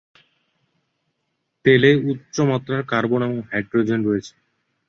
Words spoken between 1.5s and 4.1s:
তেলে উচ্চমাত্রার কার্বন এবং হাইড্রোজেন